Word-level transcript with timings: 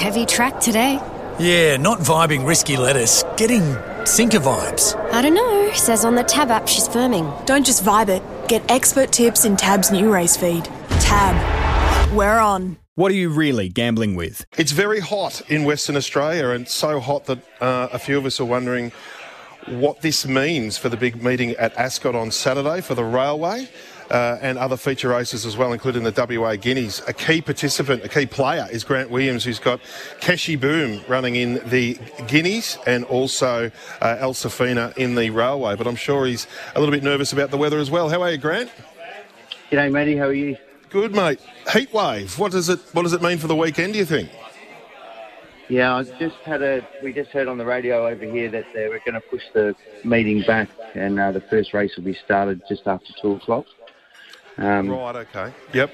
Heavy 0.00 0.24
track 0.24 0.58
today. 0.60 0.98
Yeah, 1.38 1.76
not 1.76 1.98
vibing 1.98 2.46
risky 2.46 2.78
lettuce. 2.78 3.22
Getting 3.36 3.76
sinker 4.06 4.38
vibes. 4.38 4.96
I 5.12 5.20
don't 5.20 5.34
know. 5.34 5.70
Says 5.74 6.06
on 6.06 6.14
the 6.14 6.24
Tab 6.24 6.50
app 6.50 6.66
she's 6.66 6.88
firming. 6.88 7.44
Don't 7.44 7.66
just 7.66 7.84
vibe 7.84 8.08
it. 8.08 8.22
Get 8.48 8.62
expert 8.70 9.12
tips 9.12 9.44
in 9.44 9.58
Tab's 9.58 9.90
new 9.90 10.10
race 10.10 10.38
feed. 10.38 10.64
Tab. 11.00 11.36
We're 12.16 12.38
on. 12.38 12.78
What 12.94 13.12
are 13.12 13.14
you 13.14 13.28
really 13.28 13.68
gambling 13.68 14.14
with? 14.14 14.46
It's 14.56 14.72
very 14.72 15.00
hot 15.00 15.42
in 15.50 15.64
Western 15.64 15.96
Australia, 15.96 16.48
and 16.48 16.66
so 16.66 16.98
hot 16.98 17.26
that 17.26 17.40
uh, 17.60 17.88
a 17.92 17.98
few 17.98 18.16
of 18.16 18.24
us 18.24 18.40
are 18.40 18.46
wondering 18.46 18.92
what 19.66 20.00
this 20.00 20.26
means 20.26 20.78
for 20.78 20.88
the 20.88 20.96
big 20.96 21.22
meeting 21.22 21.50
at 21.56 21.76
Ascot 21.76 22.14
on 22.14 22.30
Saturday 22.30 22.80
for 22.80 22.94
the 22.94 23.04
railway. 23.04 23.68
Uh, 24.10 24.38
and 24.42 24.58
other 24.58 24.76
feature 24.76 25.08
races 25.08 25.46
as 25.46 25.56
well, 25.56 25.72
including 25.72 26.02
the 26.02 26.10
WA 26.10 26.56
Guineas. 26.56 27.00
A 27.06 27.12
key 27.12 27.40
participant, 27.40 28.04
a 28.04 28.08
key 28.08 28.26
player 28.26 28.66
is 28.72 28.82
Grant 28.82 29.08
Williams, 29.08 29.44
who's 29.44 29.60
got 29.60 29.80
Keshi 30.20 30.60
Boom 30.60 31.00
running 31.06 31.36
in 31.36 31.60
the 31.68 31.96
Guineas 32.26 32.76
and 32.88 33.04
also 33.04 33.70
uh, 34.00 34.16
El 34.18 34.34
Safina 34.34 34.96
in 34.96 35.14
the 35.14 35.30
railway. 35.30 35.76
But 35.76 35.86
I'm 35.86 35.94
sure 35.94 36.26
he's 36.26 36.48
a 36.74 36.80
little 36.80 36.92
bit 36.92 37.04
nervous 37.04 37.32
about 37.32 37.52
the 37.52 37.56
weather 37.56 37.78
as 37.78 37.88
well. 37.88 38.08
How 38.08 38.20
are 38.22 38.32
you, 38.32 38.38
Grant? 38.38 38.70
G'day, 39.70 39.92
Matty. 39.92 40.16
How 40.16 40.24
are 40.24 40.32
you? 40.32 40.56
Good, 40.90 41.14
mate. 41.14 41.38
Heat 41.72 41.92
wave. 41.92 42.36
What 42.36 42.50
does 42.50 42.68
it? 42.68 42.80
What 42.92 43.02
does 43.02 43.12
it 43.12 43.22
mean 43.22 43.38
for 43.38 43.46
the 43.46 43.54
weekend? 43.54 43.92
Do 43.92 44.00
you 44.00 44.04
think? 44.04 44.28
Yeah, 45.68 45.94
I 45.94 46.02
just 46.02 46.34
had 46.44 46.62
a. 46.62 46.84
We 47.00 47.12
just 47.12 47.30
heard 47.30 47.46
on 47.46 47.56
the 47.56 47.64
radio 47.64 48.08
over 48.08 48.24
here 48.24 48.50
that 48.50 48.64
they 48.74 48.88
were 48.88 49.00
going 49.04 49.14
to 49.14 49.20
push 49.20 49.42
the 49.54 49.76
meeting 50.02 50.42
back, 50.42 50.68
and 50.96 51.20
uh, 51.20 51.30
the 51.30 51.42
first 51.42 51.72
race 51.72 51.94
will 51.96 52.02
be 52.02 52.18
started 52.24 52.60
just 52.68 52.88
after 52.88 53.12
two 53.22 53.34
o'clock. 53.34 53.66
Um, 54.58 54.88
right. 54.88 55.16
Okay. 55.16 55.52
Yep. 55.72 55.90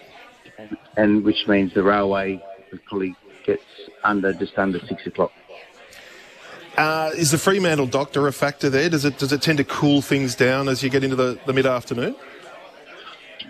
And, 0.58 0.76
and 0.96 1.24
which 1.24 1.46
means 1.46 1.74
the 1.74 1.82
railway 1.82 2.42
probably 2.86 3.14
gets 3.44 3.62
under 4.04 4.32
just 4.32 4.58
under 4.58 4.80
six 4.80 5.06
o'clock. 5.06 5.32
Uh, 6.76 7.10
is 7.16 7.30
the 7.30 7.38
Fremantle 7.38 7.86
doctor 7.86 8.26
a 8.26 8.32
factor 8.32 8.68
there? 8.68 8.90
Does 8.90 9.04
it 9.04 9.18
does 9.18 9.32
it 9.32 9.40
tend 9.40 9.58
to 9.58 9.64
cool 9.64 10.02
things 10.02 10.34
down 10.34 10.68
as 10.68 10.82
you 10.82 10.90
get 10.90 11.04
into 11.04 11.16
the, 11.16 11.38
the 11.46 11.52
mid 11.52 11.66
afternoon? 11.66 12.14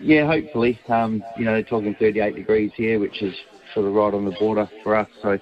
Yeah, 0.00 0.26
hopefully. 0.26 0.78
Um, 0.88 1.24
you 1.36 1.44
know, 1.44 1.52
they're 1.52 1.62
talking 1.62 1.94
38 1.94 2.36
degrees 2.36 2.72
here, 2.76 3.00
which 3.00 3.22
is 3.22 3.34
sort 3.74 3.86
of 3.86 3.94
right 3.94 4.12
on 4.12 4.24
the 4.24 4.32
border 4.32 4.68
for 4.82 4.94
us. 4.94 5.08
So, 5.22 5.38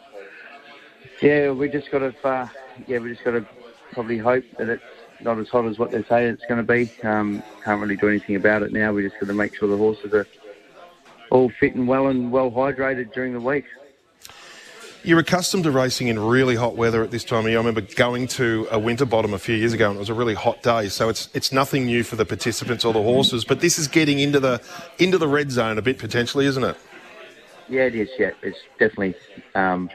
yeah, 1.20 1.50
we 1.50 1.68
just 1.68 1.90
got 1.90 1.98
to, 1.98 2.14
uh, 2.26 2.48
yeah, 2.86 2.98
we 2.98 3.10
just 3.12 3.24
got 3.24 3.32
to 3.32 3.46
probably 3.92 4.18
hope 4.18 4.44
that 4.58 4.68
it's 4.68 4.82
not 5.20 5.38
as 5.38 5.48
hot 5.48 5.66
as 5.66 5.78
what 5.78 5.90
they 5.90 6.02
say 6.04 6.26
it's 6.26 6.44
going 6.46 6.64
to 6.64 6.72
be. 6.72 6.90
Um, 7.02 7.42
can't 7.64 7.80
really 7.80 7.96
do 7.96 8.08
anything 8.08 8.36
about 8.36 8.62
it 8.62 8.72
now. 8.72 8.92
We're 8.92 9.08
just 9.08 9.20
going 9.20 9.28
to 9.28 9.34
make 9.34 9.56
sure 9.56 9.68
the 9.68 9.76
horses 9.76 10.12
are 10.12 10.26
all 11.30 11.48
fit 11.48 11.74
and 11.74 11.88
well 11.88 12.08
and 12.08 12.30
well 12.30 12.50
hydrated 12.50 13.12
during 13.12 13.32
the 13.32 13.40
week. 13.40 13.64
You're 15.02 15.18
accustomed 15.18 15.64
to 15.64 15.70
racing 15.70 16.08
in 16.08 16.18
really 16.18 16.56
hot 16.56 16.76
weather 16.76 17.02
at 17.02 17.10
this 17.10 17.24
time 17.24 17.40
of 17.40 17.50
year. 17.50 17.58
I 17.58 17.60
remember 17.60 17.82
going 17.82 18.26
to 18.28 18.66
a 18.70 18.78
Winterbottom 18.78 19.34
a 19.34 19.38
few 19.38 19.54
years 19.54 19.74
ago 19.74 19.90
and 19.90 19.96
it 19.96 19.98
was 19.98 20.08
a 20.08 20.14
really 20.14 20.32
hot 20.32 20.62
day. 20.62 20.88
So 20.88 21.10
it's 21.10 21.28
it's 21.34 21.52
nothing 21.52 21.84
new 21.84 22.02
for 22.02 22.16
the 22.16 22.24
participants 22.24 22.86
or 22.86 22.94
the 22.94 23.02
horses, 23.02 23.44
but 23.44 23.60
this 23.60 23.78
is 23.78 23.86
getting 23.86 24.18
into 24.18 24.40
the 24.40 24.62
into 24.98 25.18
the 25.18 25.28
red 25.28 25.50
zone 25.50 25.76
a 25.76 25.82
bit 25.82 25.98
potentially, 25.98 26.46
isn't 26.46 26.64
it? 26.64 26.76
Yeah, 27.68 27.82
it 27.82 27.94
is. 27.94 28.08
Yeah, 28.18 28.30
it's 28.42 28.58
definitely. 28.78 29.14
Um, 29.54 29.90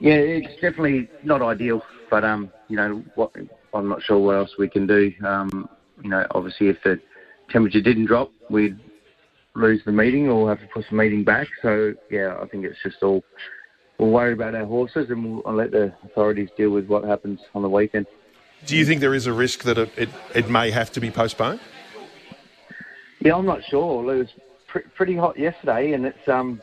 yeah, 0.00 0.14
it's 0.14 0.54
definitely 0.54 1.08
not 1.22 1.42
ideal, 1.42 1.84
but 2.08 2.24
um, 2.24 2.52
you 2.68 2.76
know 2.76 3.02
what? 3.14 3.32
I'm 3.74 3.88
not 3.88 4.02
sure 4.02 4.18
what 4.18 4.36
else 4.36 4.50
we 4.58 4.68
can 4.68 4.86
do. 4.86 5.12
Um, 5.24 5.68
you 6.02 6.10
know, 6.10 6.26
obviously, 6.32 6.68
if 6.68 6.76
the 6.84 7.00
temperature 7.50 7.80
didn't 7.80 8.06
drop, 8.06 8.30
we'd 8.50 8.78
lose 9.54 9.82
the 9.84 9.92
meeting 9.92 10.28
or 10.28 10.48
have 10.48 10.60
to 10.60 10.66
push 10.66 10.84
the 10.90 10.96
meeting 10.96 11.24
back. 11.24 11.48
So 11.62 11.94
yeah, 12.10 12.38
I 12.40 12.46
think 12.46 12.64
it's 12.64 12.78
just 12.82 13.02
all 13.02 13.22
we'll 13.98 14.10
worry 14.10 14.32
about 14.32 14.54
our 14.54 14.64
horses 14.64 15.10
and 15.10 15.24
we'll 15.24 15.42
I'll 15.46 15.54
let 15.54 15.70
the 15.70 15.92
authorities 16.04 16.48
deal 16.56 16.70
with 16.70 16.86
what 16.86 17.04
happens 17.04 17.40
on 17.54 17.62
the 17.62 17.68
weekend. 17.68 18.06
Do 18.66 18.76
you 18.76 18.84
think 18.84 19.00
there 19.00 19.14
is 19.14 19.26
a 19.26 19.32
risk 19.32 19.64
that 19.64 19.76
it, 19.76 19.90
it, 19.96 20.08
it 20.34 20.50
may 20.50 20.70
have 20.70 20.92
to 20.92 21.00
be 21.00 21.10
postponed? 21.10 21.60
Yeah, 23.20 23.36
I'm 23.36 23.46
not 23.46 23.64
sure. 23.64 24.12
It 24.12 24.18
was 24.18 24.28
pr- 24.68 24.88
pretty 24.94 25.16
hot 25.16 25.38
yesterday, 25.38 25.92
and 25.92 26.06
it's 26.06 26.28
um 26.28 26.60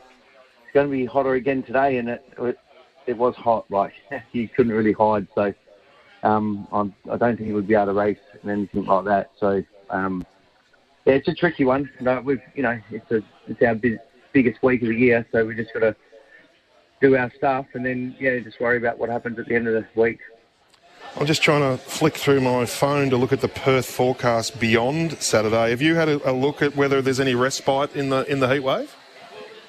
it's 0.63 0.73
going 0.73 0.87
to 0.87 0.91
be 0.91 1.05
hotter 1.05 1.33
again 1.33 1.63
today, 1.63 1.97
and 1.97 2.09
it 2.09 2.23
it, 2.37 2.59
it 3.07 3.17
was 3.17 3.35
hot. 3.35 3.65
Like 3.69 3.93
you 4.31 4.47
couldn't 4.49 4.73
really 4.73 4.93
hide, 4.93 5.27
so 5.35 5.53
um 6.23 6.67
I'm, 6.71 6.93
I 7.11 7.17
don't 7.17 7.37
think 7.37 7.53
we'd 7.53 7.67
be 7.67 7.75
able 7.75 7.87
to 7.87 7.93
race 7.93 8.17
and 8.41 8.51
anything 8.51 8.85
like 8.85 9.05
that. 9.05 9.31
So 9.39 9.63
um 9.89 10.25
yeah, 11.05 11.13
it's 11.13 11.27
a 11.27 11.33
tricky 11.33 11.65
one. 11.65 11.89
No, 11.99 12.21
we've 12.21 12.41
you 12.55 12.63
know 12.63 12.79
it's 12.91 13.11
a 13.11 13.21
it's 13.47 13.61
our 13.61 13.75
big, 13.75 13.97
biggest 14.33 14.61
week 14.61 14.81
of 14.81 14.89
the 14.89 14.95
year, 14.95 15.25
so 15.31 15.45
we 15.45 15.55
just 15.55 15.73
got 15.73 15.79
to 15.79 15.95
do 17.01 17.15
our 17.15 17.31
stuff, 17.35 17.65
and 17.73 17.85
then 17.85 18.15
yeah, 18.19 18.37
just 18.39 18.59
worry 18.59 18.77
about 18.77 18.99
what 18.99 19.09
happens 19.09 19.39
at 19.39 19.47
the 19.47 19.55
end 19.55 19.67
of 19.67 19.73
the 19.73 20.01
week. 20.01 20.19
I'm 21.15 21.25
just 21.25 21.41
trying 21.41 21.61
to 21.61 21.81
flick 21.81 22.15
through 22.15 22.41
my 22.41 22.65
phone 22.65 23.09
to 23.09 23.17
look 23.17 23.33
at 23.33 23.41
the 23.41 23.47
Perth 23.47 23.85
forecast 23.85 24.59
beyond 24.59 25.13
Saturday. 25.21 25.71
Have 25.71 25.81
you 25.81 25.95
had 25.95 26.09
a, 26.09 26.29
a 26.29 26.33
look 26.33 26.61
at 26.61 26.75
whether 26.75 27.01
there's 27.01 27.19
any 27.19 27.35
respite 27.35 27.95
in 27.95 28.09
the 28.09 28.29
in 28.31 28.39
the 28.39 28.47
heat 28.47 28.59
wave? 28.59 28.95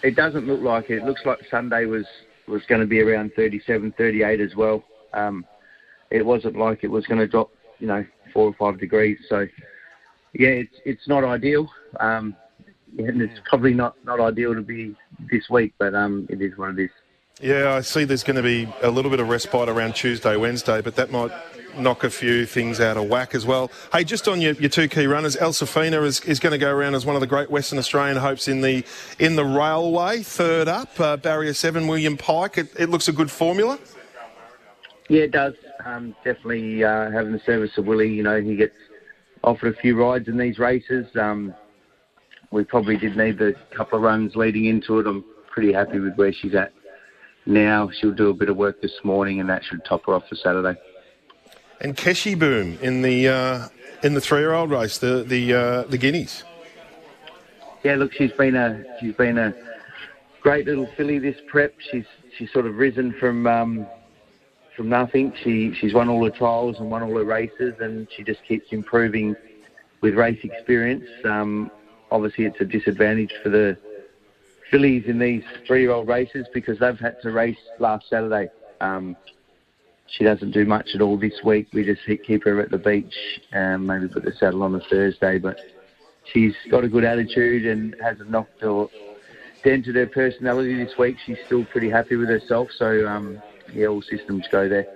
It 0.02 0.16
doesn't 0.16 0.46
look 0.46 0.60
like 0.60 0.90
it. 0.90 0.98
It 0.98 1.04
looks 1.04 1.22
like 1.24 1.38
Sunday 1.50 1.86
was 1.86 2.06
was 2.46 2.62
going 2.66 2.80
to 2.80 2.86
be 2.86 3.00
around 3.00 3.32
37, 3.34 3.92
38 3.96 4.40
as 4.40 4.56
well. 4.56 4.82
Um, 5.12 5.44
it 6.10 6.24
wasn't 6.24 6.56
like 6.56 6.84
it 6.84 6.90
was 6.90 7.06
going 7.06 7.20
to 7.20 7.26
drop, 7.26 7.50
you 7.78 7.86
know, 7.86 8.04
four 8.32 8.46
or 8.46 8.54
five 8.54 8.78
degrees. 8.80 9.18
So 9.28 9.46
yeah, 10.34 10.48
it's 10.48 10.76
it's 10.84 11.08
not 11.08 11.24
ideal. 11.24 11.70
Um, 11.98 12.36
and 12.98 13.22
it's 13.22 13.40
probably 13.44 13.74
not, 13.74 13.96
not 14.04 14.20
ideal 14.20 14.54
to 14.54 14.62
be 14.62 14.96
this 15.30 15.48
week, 15.48 15.74
but 15.78 15.94
um, 15.94 16.26
it 16.28 16.42
is 16.42 16.56
what 16.56 16.70
it 16.70 16.84
is. 16.84 16.90
Yeah, 17.40 17.74
I 17.74 17.80
see 17.80 18.04
there's 18.04 18.22
going 18.22 18.36
to 18.36 18.42
be 18.42 18.68
a 18.82 18.90
little 18.90 19.10
bit 19.10 19.20
of 19.20 19.28
respite 19.28 19.68
around 19.68 19.94
Tuesday, 19.94 20.36
Wednesday, 20.36 20.82
but 20.82 20.96
that 20.96 21.10
might 21.10 21.32
knock 21.78 22.04
a 22.04 22.10
few 22.10 22.44
things 22.44 22.80
out 22.80 22.98
of 22.98 23.08
whack 23.08 23.34
as 23.34 23.46
well. 23.46 23.70
Hey, 23.92 24.04
just 24.04 24.28
on 24.28 24.42
your, 24.42 24.52
your 24.54 24.68
two 24.68 24.88
key 24.88 25.06
runners, 25.06 25.36
El 25.36 25.52
Safina 25.52 26.04
is, 26.04 26.20
is 26.20 26.38
going 26.38 26.52
to 26.52 26.58
go 26.58 26.70
around 26.70 26.94
as 26.94 27.06
one 27.06 27.14
of 27.14 27.20
the 27.20 27.26
great 27.26 27.50
Western 27.50 27.78
Australian 27.78 28.18
hopes 28.18 28.46
in 28.46 28.60
the 28.60 28.84
in 29.18 29.36
the 29.36 29.44
railway. 29.44 30.22
Third 30.22 30.68
up, 30.68 30.98
uh, 31.00 31.16
barrier 31.16 31.54
seven, 31.54 31.86
William 31.86 32.18
Pike. 32.18 32.58
It, 32.58 32.78
it, 32.78 32.90
looks 32.90 33.08
a 33.08 33.12
good 33.12 33.30
formula. 33.30 33.78
Yeah, 35.10 35.22
it 35.22 35.32
does. 35.32 35.54
Um, 35.84 36.14
definitely 36.24 36.84
uh, 36.84 37.10
having 37.10 37.32
the 37.32 37.40
service 37.40 37.76
of 37.76 37.84
Willie, 37.84 38.12
you 38.12 38.22
know, 38.22 38.40
he 38.40 38.54
gets 38.54 38.76
offered 39.42 39.74
a 39.74 39.80
few 39.80 40.00
rides 40.00 40.28
in 40.28 40.38
these 40.38 40.60
races. 40.60 41.04
Um, 41.16 41.52
we 42.52 42.62
probably 42.62 42.96
did 42.96 43.16
need 43.16 43.42
a 43.42 43.54
couple 43.74 43.98
of 43.98 44.04
runs 44.04 44.36
leading 44.36 44.66
into 44.66 45.00
it. 45.00 45.08
I'm 45.08 45.24
pretty 45.50 45.72
happy 45.72 45.98
with 45.98 46.14
where 46.14 46.32
she's 46.32 46.54
at 46.54 46.72
now. 47.44 47.90
She'll 47.90 48.14
do 48.14 48.28
a 48.28 48.32
bit 48.32 48.50
of 48.50 48.56
work 48.56 48.80
this 48.80 48.92
morning, 49.02 49.40
and 49.40 49.48
that 49.50 49.64
should 49.64 49.84
top 49.84 50.06
her 50.06 50.14
off 50.14 50.28
for 50.28 50.36
Saturday. 50.36 50.78
And 51.80 51.96
Keshi 51.96 52.38
Boom 52.38 52.78
in 52.80 53.02
the 53.02 53.28
uh, 53.28 53.68
in 54.04 54.14
the 54.14 54.20
three-year-old 54.20 54.70
race, 54.70 54.98
the 54.98 55.24
the 55.26 55.54
uh, 55.54 55.82
the 55.84 55.98
Guineas. 55.98 56.44
Yeah, 57.82 57.96
look, 57.96 58.12
she's 58.12 58.32
been 58.32 58.54
a 58.54 58.84
she's 59.00 59.14
been 59.16 59.38
a 59.38 59.54
great 60.40 60.66
little 60.66 60.88
filly 60.96 61.18
this 61.18 61.36
prep. 61.48 61.74
She's 61.90 62.06
she's 62.38 62.52
sort 62.52 62.66
of 62.66 62.76
risen 62.76 63.12
from 63.18 63.48
um, 63.48 63.88
from 64.80 64.88
nothing. 64.88 65.30
She 65.44 65.74
she's 65.78 65.92
won 65.92 66.08
all 66.08 66.24
her 66.24 66.30
trials 66.30 66.76
and 66.78 66.90
won 66.90 67.02
all 67.02 67.14
her 67.18 67.24
races, 67.24 67.74
and 67.80 68.08
she 68.16 68.24
just 68.24 68.42
keeps 68.48 68.68
improving 68.70 69.36
with 70.00 70.14
race 70.14 70.38
experience. 70.42 71.04
Um, 71.22 71.70
obviously, 72.10 72.46
it's 72.46 72.58
a 72.62 72.64
disadvantage 72.64 73.30
for 73.42 73.50
the 73.50 73.76
fillies 74.70 75.04
in 75.06 75.18
these 75.18 75.42
three-year-old 75.66 76.08
races 76.08 76.46
because 76.54 76.78
they've 76.78 76.98
had 76.98 77.20
to 77.20 77.30
race 77.30 77.58
last 77.78 78.08
Saturday. 78.08 78.48
Um, 78.80 79.18
she 80.06 80.24
doesn't 80.24 80.52
do 80.52 80.64
much 80.64 80.88
at 80.94 81.02
all 81.02 81.18
this 81.18 81.40
week. 81.44 81.68
We 81.74 81.84
just 81.84 82.00
keep 82.26 82.44
her 82.44 82.58
at 82.58 82.70
the 82.70 82.78
beach 82.78 83.14
and 83.52 83.86
maybe 83.86 84.08
put 84.08 84.24
the 84.24 84.32
saddle 84.32 84.62
on 84.62 84.72
the 84.72 84.80
Thursday. 84.88 85.38
But 85.38 85.58
she's 86.32 86.54
got 86.70 86.84
a 86.84 86.88
good 86.88 87.04
attitude 87.04 87.66
and 87.66 87.94
hasn't 88.02 88.30
knocked 88.30 88.62
or 88.62 88.88
dented 89.62 89.96
her 89.96 90.06
personality 90.06 90.82
this 90.82 90.96
week. 90.98 91.16
She's 91.26 91.36
still 91.44 91.66
pretty 91.66 91.90
happy 91.90 92.16
with 92.16 92.30
herself. 92.30 92.70
So, 92.78 93.06
um, 93.06 93.42
yeah, 93.74 93.86
all 93.86 94.02
systems 94.02 94.46
go 94.50 94.68
there. 94.68 94.86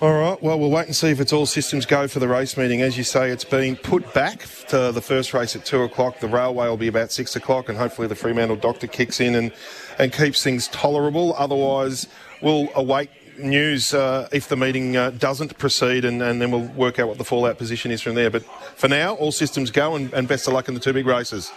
All 0.00 0.12
right. 0.12 0.40
Well, 0.40 0.60
we'll 0.60 0.70
wait 0.70 0.86
and 0.86 0.94
see 0.94 1.08
if 1.08 1.18
it's 1.18 1.32
all 1.32 1.44
systems 1.44 1.84
go 1.84 2.06
for 2.06 2.20
the 2.20 2.28
race 2.28 2.56
meeting. 2.56 2.82
As 2.82 2.96
you 2.96 3.02
say, 3.02 3.30
it's 3.30 3.42
been 3.42 3.74
put 3.74 4.14
back 4.14 4.46
to 4.68 4.92
the 4.92 5.00
first 5.00 5.34
race 5.34 5.56
at 5.56 5.64
two 5.64 5.82
o'clock. 5.82 6.20
The 6.20 6.28
railway 6.28 6.68
will 6.68 6.76
be 6.76 6.86
about 6.86 7.10
six 7.10 7.34
o'clock, 7.34 7.68
and 7.68 7.76
hopefully 7.76 8.06
the 8.06 8.14
Fremantle 8.14 8.54
doctor 8.54 8.86
kicks 8.86 9.20
in 9.20 9.34
and, 9.34 9.52
and 9.98 10.12
keeps 10.12 10.44
things 10.44 10.68
tolerable. 10.68 11.34
Otherwise, 11.34 12.06
we'll 12.40 12.68
await 12.76 13.10
news 13.38 13.92
uh, 13.92 14.28
if 14.30 14.48
the 14.48 14.56
meeting 14.56 14.96
uh, 14.96 15.10
doesn't 15.10 15.58
proceed, 15.58 16.04
and, 16.04 16.22
and, 16.22 16.40
then 16.40 16.52
we'll 16.52 16.68
work 16.76 17.00
out 17.00 17.08
what 17.08 17.18
the 17.18 17.24
fallout 17.24 17.58
position 17.58 17.90
is 17.90 18.00
from 18.00 18.14
there. 18.14 18.30
But 18.30 18.44
for 18.76 18.86
now, 18.86 19.14
all 19.14 19.32
systems 19.32 19.72
go, 19.72 19.96
and, 19.96 20.12
and 20.12 20.28
best 20.28 20.46
of 20.46 20.54
luck 20.54 20.68
in 20.68 20.74
the 20.74 20.80
two 20.80 20.92
big 20.92 21.06
races. 21.06 21.52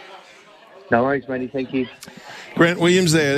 No 0.90 1.04
worries, 1.04 1.28
Matty. 1.28 1.48
Thank 1.48 1.74
you. 1.74 1.88
Grant 2.56 2.80
Williams 2.80 3.14
there. 3.14 3.36